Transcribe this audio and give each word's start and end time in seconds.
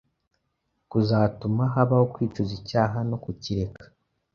kuzatuma 0.89 1.63
habaho 1.73 2.05
kwicuza 2.13 2.51
icyaha 2.59 2.97
no 3.09 3.17
kukireka. 3.23 3.83